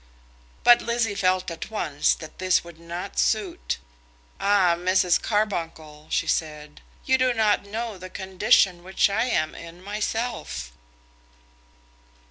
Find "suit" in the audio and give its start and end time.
3.19-3.77